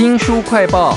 [0.00, 0.96] 新书快报，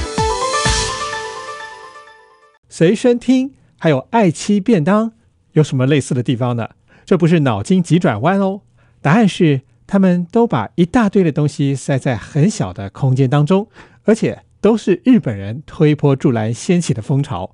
[2.69, 5.11] 随身听还有爱妻便当
[5.51, 6.69] 有什么类似的地方呢？
[7.03, 8.61] 这不是脑筋急转弯哦，
[9.01, 13.67] 答案是他们都把一大堆的东西塞在很小的空间当中，
[14.03, 17.51] 而且都是日本人推波助澜掀起的风潮。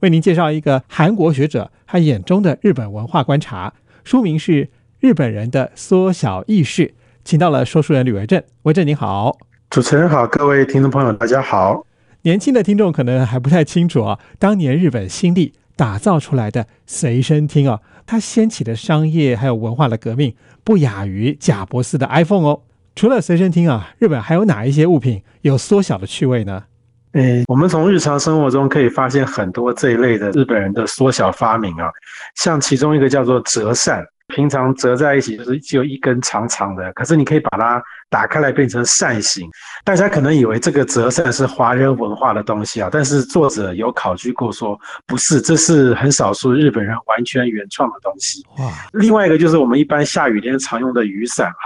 [0.00, 4.66] 为您介绍一个韩国学者他眼中的日本文化观察，书名是
[5.00, 6.86] 《日本人的缩小意识》，
[7.24, 9.36] 请到了说书人吕维正，维正您好。
[9.68, 11.84] 主持人好，各位听众朋友，大家好。
[12.22, 22.62] 年轻的听众可能还不太清楚啊，当年日本新力打造出来的随身听啊，它掀起的商业还有文化的革命，不亚于贾伯斯的 iPhone 哦。
[22.94, 26.64] 除了随身听啊，日本还有哪一些物品有缩小的趣味呢？
[27.12, 31.90] 诶，我们从日常生活中可以发现很多这一类的日本人的缩小发明啊，
[32.36, 34.02] 像其中一个叫做折扇。
[34.28, 39.48] 平常折在一起就是只有一根长长的，可是你可以把它打开来变成扇形。
[39.84, 48.44] 大家可能以为这个折扇是华人文化的东西啊，但是作者有考据过说不是，这是很少数日本人完全原创的东西。
[48.58, 48.70] 哇！
[48.92, 51.56] 另外一个就是我们一般下雨天常用的雨伞哈。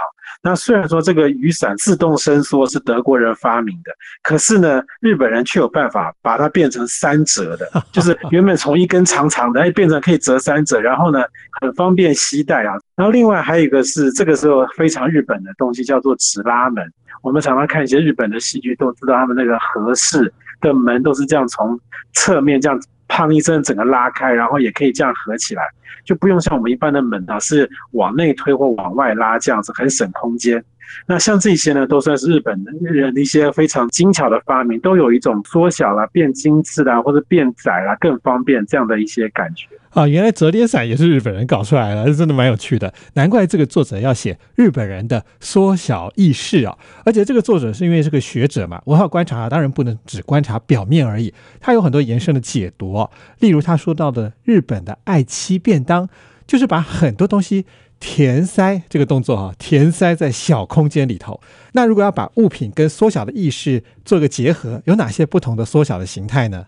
[0.43, 3.91] 那虽然说这个雨伞自动伸缩是德国人发明的，
[4.23, 11.19] 可是呢，日本人却有办法把它变成三折的，就是原本从一根长长的，哎，变成可以折三折，然后呢，
[11.59, 12.73] 很方便携带啊。
[12.95, 16.83] 然后另外还有一个是这个时候非常日本的东西，叫做纸拉门。
[17.21, 21.79] 我们常常看一些日本的戏剧，都知道他们那个合适的门都是这样从
[22.13, 22.79] 侧面这样。
[23.13, 25.63] 砰一声，整个拉开，然后也可以这样合起来，
[26.05, 30.63] 就不用像我们一般的门啊，是往内推或往外拉这样子，很省空间。
[31.07, 40.07] 那像这些呢，都算是日本人的一些非常精巧的发明，都有一种缩小了、变精致啦，或者变窄了、更方便这样的一些感觉啊。
[40.07, 42.93] 原来折叠伞也是日本人搞出来的，真的蛮有趣的。
[43.13, 46.77] 难怪这个作者要写日本人的缩小意识啊！
[47.05, 53.07] 而且这个作者是因为是个学者嘛，文化观察当然不能只观察表面而已，他有很多延伸的解读。
[53.39, 56.09] 例如他说到的日本的爱妻便当，
[56.45, 57.65] 就是把很多东西。
[58.01, 61.39] 填塞这个动作哈，填塞在小空间里头。
[61.71, 66.65] 那如果要把物品跟缩小的意识做个结合，有哪些不同的缩小的形态呢？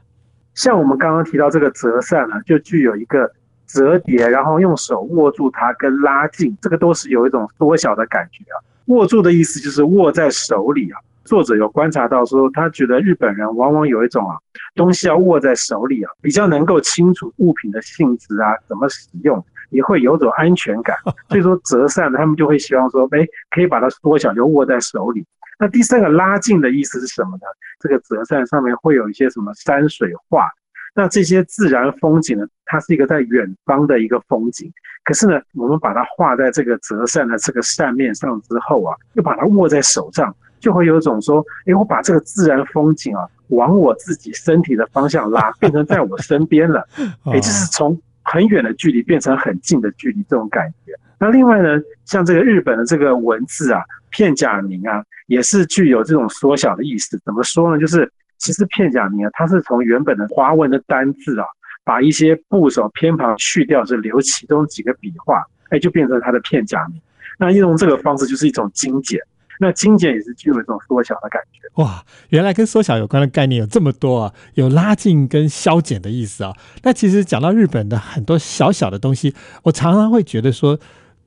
[0.53, 3.29] 像我们刚刚提到这个折扇呢，就具有一个
[3.65, 8.61] 折叠，然后用手握住它跟拉近，这个都是有一种缩小的感觉啊。
[8.85, 10.99] 握住的意思就是握在手里啊。
[11.25, 14.37] 作者有观察到说，他觉得日本人往往有一种啊，
[14.75, 19.43] 东西要握在手里啊，比较能够清楚物品的性质啊，怎么使用。
[19.73, 20.95] 也会有种安全感，
[21.27, 25.25] 所以说折扇他们就会希望说，哎，可以把它缩小，就握在手里。
[25.59, 27.43] 那第三个拉近的意思是什么呢？
[27.79, 30.49] 这个折扇上面会有一些什么山水画，
[30.95, 34.71] 那这些自然风景呢，它是一个在远方的一个风景。
[35.03, 46.87] 可是呢，我们把它画在这个折扇的这个扇面上之后啊，又把它握在手上，就会有种说，哎，我把这个自然风景啊，往我自己身体的方向拉，变成在我身边了，
[47.33, 47.99] 也就是从。
[48.23, 50.93] 很远的距离变成很近的距离，这种感觉。
[51.19, 57.17] 那另外呢，像这个日本的这个文字啊，片假名啊，也是具有这种缩小的意思。
[57.23, 57.79] 怎么说呢？
[57.79, 61.45] 就是其实片假名啊，它是从原本的华文的单字啊，
[61.83, 67.01] 把一些部首偏旁去掉，就留其中几个笔画，哎，就变成它的片假名。
[67.39, 69.19] 那用这个方式就是一种精简。
[69.63, 72.03] 那精简也是具有一种缩小的感觉哇！
[72.27, 76.53] 原来跟缩小有关的概念有这么多啊，有拉近跟消减的意思啊。
[76.81, 80.77] 那其实讲到日本的很多小小的东西，我常常会觉得说，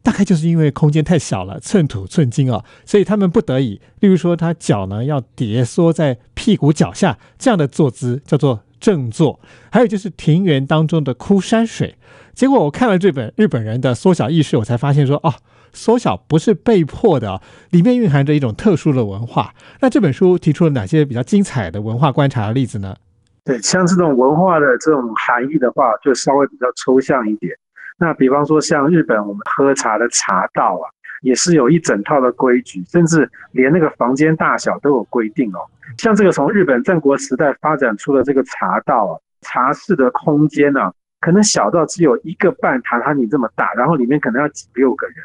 [0.02, 9.41] 大概就是因为空间太小了，寸土寸金啊，所以他们不得已，例如说他脚呢要叠缩在屁股脚下这样的坐姿叫做正坐，
[9.72, 11.96] 还有就是庭园当中的枯山水。
[12.34, 15.32] 结果我看了这本日本人的缩小意识，我才发现说哦。
[15.76, 19.53] 缩小不是被迫的，里面蕴含着一种特殊的文化。
[19.81, 22.97] 那这本书提出了哪些比较精彩的文化观察的例子呢？
[23.44, 27.53] 对，像这种文化的这种含义的话，就稍微比较抽象一点。
[27.98, 30.84] 那比方说，像日本我们喝茶的茶道啊，
[31.22, 35.60] 也是有一整套的规矩，甚至连那个房间大小都有规定哦。
[35.98, 39.12] 像这个从日本战国时代发展出的这个茶道啊，
[39.43, 45.17] 茶室的空间呢，可能小到只有一个半榻榻米这么大，然后里面可能要挤六个人。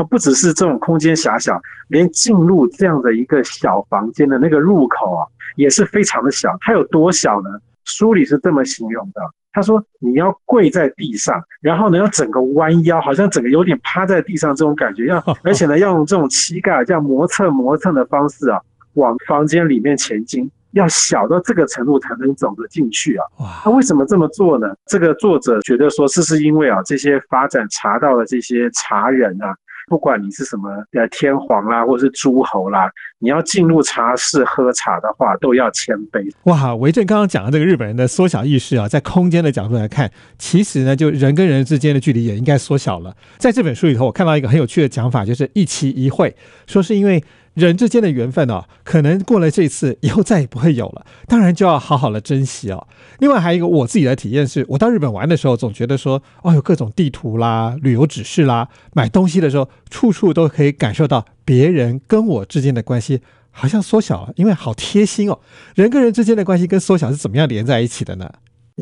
[0.00, 5.26] 那不只是这种空间狭小，连进入这样的一个小房间的那个入口啊，
[5.56, 6.56] 也是非常的小。
[6.62, 7.50] 它有多小呢？
[7.84, 9.20] 书里是这么形容的：
[9.52, 18.58] 他说你要跪在地上，然后呢要整个弯腰，好像整个有点趴在地上这种感觉，要 而且呢要用这种膝盖这样磨蹭磨蹭的方式啊，
[18.94, 23.26] 往房间里面前进，要小到这个程度才能走得进去啊。
[23.66, 24.68] 那为什么这么做呢？
[24.86, 29.54] 这个作者觉得说，这是因为啊，这些发展茶道的这些茶人啊。
[29.90, 32.88] 不管你是什么呃天皇啦，或者是诸侯啦，
[33.18, 36.32] 你要进入茶室喝茶的话，都要谦卑。
[36.44, 40.08] 哇，维正刚刚讲的这个日本人的缩小意识啊，在空间的角度来看，
[40.38, 43.12] 其实呢，就人跟人之间的距离也应该缩小了。
[43.36, 46.36] 在这本书里头，我看到一个很有趣的讲法，就是一期一会，
[46.68, 47.20] 说是因为。
[47.54, 52.86] 人之间的缘分哦，可能过了这次以后再也不会有了，当然就要好好的珍惜哦。
[53.18, 63.20] 另外还有一个我自己的体验是，我到日本玩的时候，总觉得说，哦，有各种地图啦、旅游指示啦，买东西的时候，处处都可以感受到别人跟我之间的关系
[63.50, 65.40] 好像缩小了，因为好贴心哦。
[65.74, 68.30] 人跟人之间的关系跟缩小是怎么样连在一起的呢？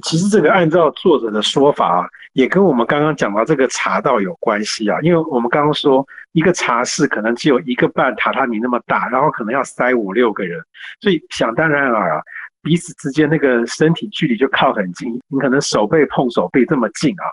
[0.02, 4.98] 其实这个按照作者的说法啊，也跟我们刚刚讲到这个茶道有关系啊。
[5.02, 10.60] 因为我们刚刚说一个茶室可能只有一个半榻榻米那么大，然后可能要塞五六个人，
[11.00, 12.22] 所以想当然尔啊，
[12.62, 17.24] 彼此之间那个身体距离就靠很近，你可能手背碰手背这么近啊。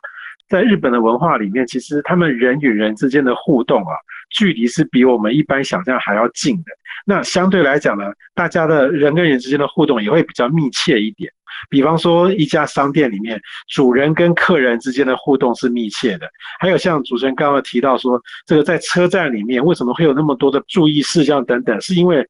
[0.47, 3.95] 在日本的文化里面，其实他们人与人之间的互动啊，
[4.29, 6.65] 距离是比我们一般想象还要近的。
[7.05, 11.31] 那相对来讲呢，大家的人跟人之间的互动也会比较密切一点。
[11.69, 16.27] 比方说，一家商店里面，主人跟客人之间的互动是密切的。
[16.59, 22.27] 还有像主持人刚刚提到说，这个在车站里面为什么会有那么多的注意事项等等，是因为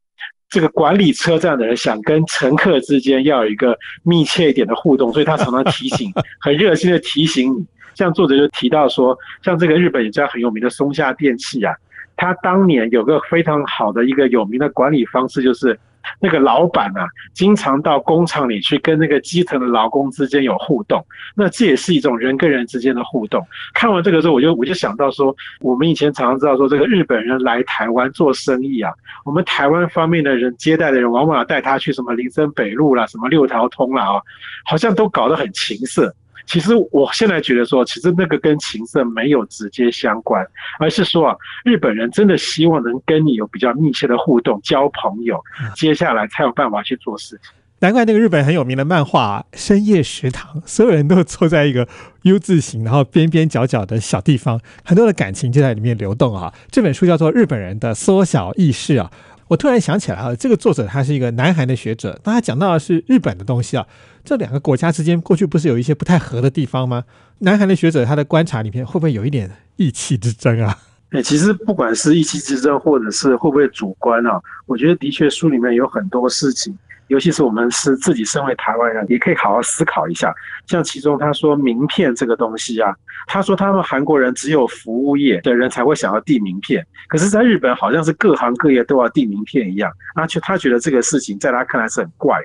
[0.49, 6.11] 这个管理车站的人想跟乘客之间要有一个密切一点的互动，所以他常常提醒，
[6.41, 7.65] 很热心的提醒你。
[7.95, 11.73] 像作者就提到说，像这个日本有家很有名的松下电器啊，
[12.17, 15.79] 他当年有个非常好的一个有名的管理方式，就是。
[16.19, 21.03] 那个老板啊，经常到工厂里去跟那个基层的劳工之间有互动，
[21.35, 23.43] 那这也是一种人跟人之间的互动。
[23.73, 28.93] 看完这个之后，我就我就想到说，我们以前常常知道说，这个日本人来台湾做生意啊，
[29.25, 34.21] 我们台湾方面的人接待的人，往往要带他去什么林森北路啦，什么六条通啦啊，
[34.63, 36.13] 好像都搞得很情色。
[36.45, 40.45] 其实我现在觉得说，其实那个跟情色没有直接相关，
[40.79, 45.43] 而是说啊，日本人真的希望能跟你有比较密切的互动，交朋友，
[45.75, 47.51] 接下来才有办法去做事情。
[47.79, 51.87] 难怪那个日本很有名的漫画《深夜食堂》，所有人都坐在一个
[52.23, 56.53] U 字形，然后边边角角的小地方，很多的感情就在里面流动啊。
[56.71, 59.11] 这本书叫做《日本人的缩小意识》啊。
[59.47, 63.85] 我突然想起来啊，这个作者他是一个南韩的学者，当他讲到的是日本的东西啊。
[64.23, 67.03] 这两个国家之间过去不是有一些不太合的地方吗？
[67.39, 70.75] 南韩的学者他的观察里面会不会有一点意气之争啊？
[71.11, 76.75] 哎，其实不管是意气之争，或者是会不会主观啊，我觉得的确书里面有很多事情。
[77.07, 80.33] 尤其是我们是自己身为台湾人，也可以好好思考一下。
[80.67, 82.93] 像其中他说名片这个东西啊，
[83.27, 89.91] 他说他们韩国人只有服务业的人才会想要递名片，可是在日本好像是各行各业都要递名片一样。
[90.15, 92.39] 而且他觉得这个事情在他看来是很怪。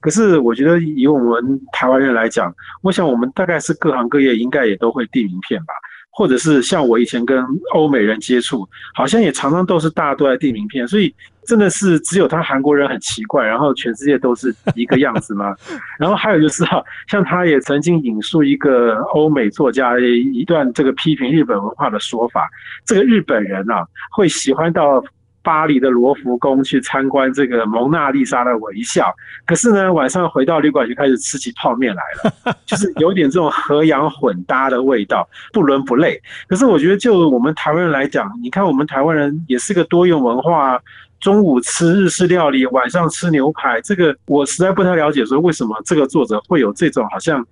[0.00, 5.74] 可是我觉得以我们台湾人来讲，我想我们大概是各行各业应该也都会递名片吧。
[6.10, 11.14] 或者是像我以前跟欧美人接触，好像也常常都是大家都在递名片，所以
[11.46, 15.54] 真的是只有他韩国人很奇怪，然后全世界都是一个样子吗？
[15.98, 22.48] 然后还有就是哈，像他也曾经引述一个欧美作家一段这个批评日本文化的说法，
[22.84, 25.02] 这个日本人啊会喜欢到。
[25.42, 29.14] 巴黎的罗浮宫去参观这个蒙娜丽莎的微笑，
[29.46, 36.20] 可是呢，晚上回到旅馆就开始吃起泡面来了，就是有点这种和洋混搭的味道，不伦不类。
[36.48, 40.80] 可是我觉得，就我们台湾人来讲，你看我们台湾人也是个多元文化。
[41.26, 45.24] 中午吃日式料理，晚上吃牛排，这个我实在不太了解。
[45.24, 47.44] 说为什么这个作者会有这种好像，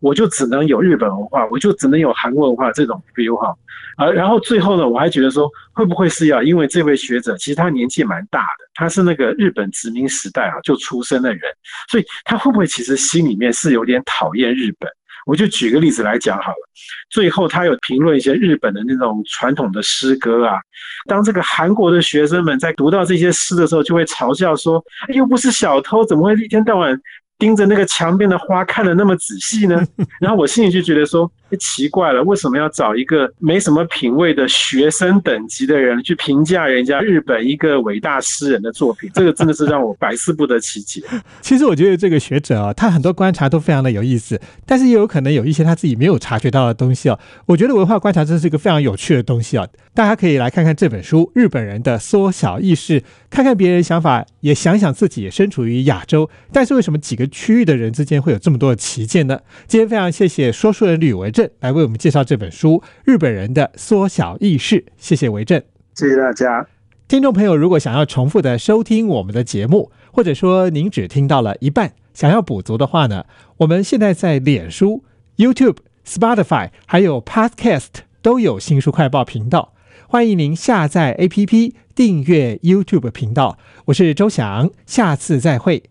[0.00, 3.54] 我就只能有日本文化，我就只能有韩国文化这种 feel 哈。
[3.96, 11.40] 而然后最后呢，我还觉得说，会不会是要因为这位学者其实他年纪蛮大的，他是那个日本殖民时代啊就出生的人，
[11.88, 14.90] 所以他会不会其实心里面是有点讨厌日本？
[15.26, 16.68] 我就举个例子来讲好了，
[17.10, 20.58] 最后他有评论一些日本的那种传统的诗歌啊，
[21.06, 24.82] 当这个韩国的学生们在读到这些诗的时候，就会嘲笑说，
[25.14, 27.00] 又不是小偷，怎么会一天到晚？
[27.38, 29.82] 盯着那个墙边的花看的那么仔细呢，
[30.20, 39.10] 然后我心里就觉得说，就奇怪了，为什么要找一个没什么品味的学生等级的人去评价人家日本一个伟大诗人的作品？
[39.14, 41.02] 这个真的是让我百思不得其解。
[41.40, 47.18] 其实我觉得这个学者啊，他很多观察都非常的有意思，但是也有可能有一些他自己没有察觉到的东西啊。
[47.46, 57.26] 我觉得文化观察真是一个非常有趣的东西啊，大家可以来看看这本书《日本人的缩小意识》，看看别人想法，也想想自己也身处于亚洲，但是为什么几个？
[57.30, 59.38] 区域的人之间会有这么多的旗舰呢？
[59.68, 64.76] 今天非常谢谢说书人吕维正来为我们介绍这本书《日本人的缩小意识》。
[64.98, 65.62] 谢谢维正，
[65.94, 66.66] 谢谢大家。
[67.08, 73.24] 听众朋友，如果想要重复的收听我们的节目，或者说您只听到了一半，想要补足的话呢，
[73.56, 75.02] 我们现在在脸书、
[75.38, 77.86] YouTube、Spotify 还有 Podcast
[78.20, 79.72] 都有新书快报频道。
[80.06, 83.56] 欢迎您下载 APP 订阅 YouTube 频道。
[83.86, 85.90] 我是周翔，下次再会。